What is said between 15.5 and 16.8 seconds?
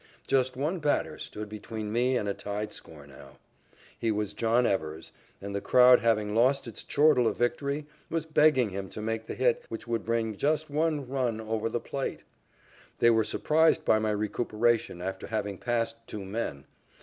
passed two men.